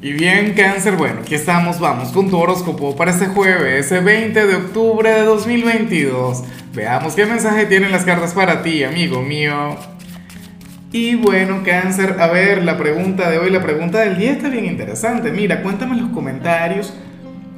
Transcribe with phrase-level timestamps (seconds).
[0.00, 4.46] Y bien, cáncer, bueno, aquí estamos, vamos con tu horóscopo para este jueves, ese 20
[4.46, 6.44] de octubre de 2022.
[6.72, 9.74] Veamos qué mensaje tienen las cartas para ti, amigo mío.
[10.92, 14.66] Y bueno, cáncer, a ver, la pregunta de hoy, la pregunta del día está bien
[14.66, 15.32] interesante.
[15.32, 16.94] Mira, cuéntame en los comentarios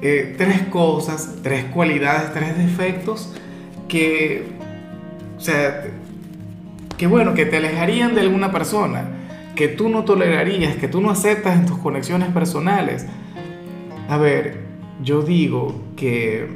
[0.00, 3.34] eh, tres cosas, tres cualidades, tres defectos
[3.88, 4.46] que,
[5.36, 5.82] o sea,
[6.96, 9.21] que bueno, que te alejarían de alguna persona
[9.54, 13.06] que tú no tolerarías, que tú no aceptas en tus conexiones personales.
[14.08, 14.58] A ver,
[15.02, 16.48] yo digo que...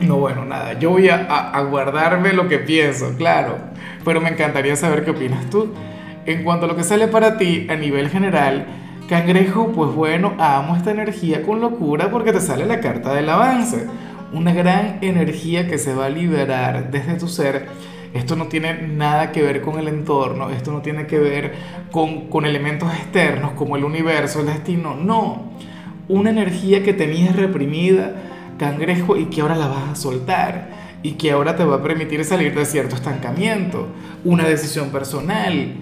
[0.00, 3.58] No, bueno, nada, yo voy a, guardarme lo que pienso, claro,
[4.02, 5.74] pero me encantaría saber qué opinas tú.
[6.24, 8.66] En cuanto a lo que sale para ti a nivel general,
[9.10, 13.86] cangrejo, pues bueno, amo esta energía con locura porque te sale la carta del avance.
[14.32, 17.66] Una gran energía que se va a liberar desde tu ser
[18.14, 21.54] esto no tiene nada que ver con el entorno, esto no tiene que ver
[21.90, 25.52] con, elementos externos como el universo, el destino, no.
[26.08, 28.14] Una energía que tenías reprimida,
[28.58, 30.70] cangrejo, y que ahora la vas a soltar
[31.02, 33.86] y que ahora te va a permitir salir de cierto estancamiento,
[34.24, 35.74] una decisión personal,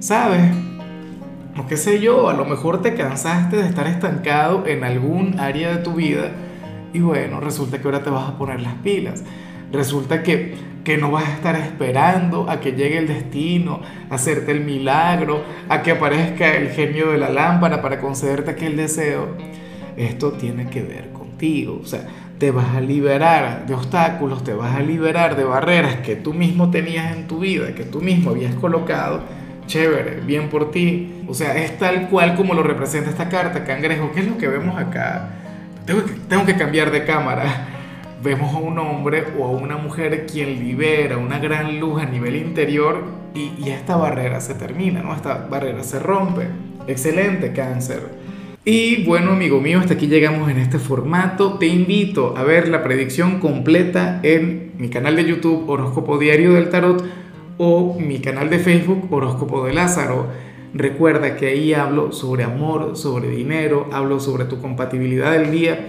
[0.00, 0.50] ¿sabes?
[1.54, 5.76] No qué sé yo, a lo mejor te cansaste de estar estancado en algún área
[5.76, 6.32] de tu vida
[6.92, 9.22] y bueno, resulta que ahora te vas a poner las pilas.
[9.72, 14.50] Resulta que, que no vas a estar esperando a que llegue el destino, a hacerte
[14.50, 19.28] el milagro, a que aparezca el genio de la lámpara para concederte aquel deseo.
[19.96, 21.78] Esto tiene que ver contigo.
[21.82, 22.06] O sea,
[22.38, 26.70] te vas a liberar de obstáculos, te vas a liberar de barreras que tú mismo
[26.70, 29.22] tenías en tu vida, que tú mismo habías colocado.
[29.66, 31.22] Chévere, bien por ti.
[31.28, 34.10] O sea, es tal cual como lo representa esta carta, cangrejo.
[34.12, 35.28] ¿Qué es lo que vemos acá?
[35.86, 37.69] Tengo que, tengo que cambiar de cámara
[38.22, 42.36] vemos a un hombre o a una mujer quien libera una gran luz a nivel
[42.36, 43.04] interior
[43.34, 45.14] y, esta barrera se termina, ¿no?
[45.14, 46.48] Esta barrera se rompe.
[46.86, 48.00] Excelente cáncer.
[48.64, 51.54] Y bueno, amigo mío, hasta aquí llegamos en este formato.
[51.54, 56.68] Te invito a ver la predicción completa en mi canal de YouTube Horóscopo Diario del
[56.68, 57.04] Tarot
[57.58, 60.26] o mi canal de Facebook Horóscopo de Lázaro.
[60.74, 65.88] Recuerda que ahí hablo sobre amor, sobre dinero, hablo sobre tu compatibilidad del día